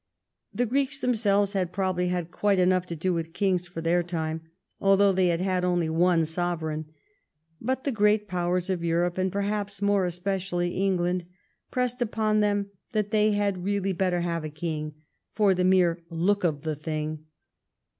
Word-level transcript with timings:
The 0.51 0.65
Greeks 0.65 0.99
themselves 0.99 1.53
liad 1.53 1.71
probably 1.71 2.07
had 2.07 2.31
quite 2.31 2.57
enough 2.57 2.87
to 2.87 2.95
do 2.95 3.13
with 3.13 3.33
kings 3.33 3.67
for 3.67 3.81
their 3.81 4.01
time, 4.01 4.41
although 4.79 5.11
they 5.13 5.27
had 5.27 5.41
had 5.41 5.63
nnlv 5.63 5.91
one 5.91 6.25
sovereign. 6.25 6.85
But 7.61 7.83
the 7.83 7.91
Great 7.91 8.27
Pow 8.27 8.51
ers 8.53 8.67
of 8.71 8.83
Europe, 8.83 9.19
and 9.19 9.31
perhaps 9.31 9.79
more 9.79 10.07
especially 10.07 10.71
England, 10.75 11.25
pressed 11.69 12.01
upon 12.01 12.39
them 12.39 12.71
that 12.93 13.11
they 13.11 13.33
had 13.33 13.63
really 13.63 13.93
better 13.93 14.21
have 14.21 14.43
a 14.43 14.49
king, 14.49 14.95
for 15.33 15.53
the 15.53 15.63
mere 15.63 15.99
look 16.09 16.43
of 16.43 16.63
the 16.63 16.75
thing. 16.75 17.25